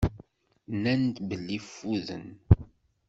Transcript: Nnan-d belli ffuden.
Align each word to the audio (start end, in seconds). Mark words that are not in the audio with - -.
Nnan-d 0.73 1.15
belli 1.29 1.59
ffuden. 1.67 2.25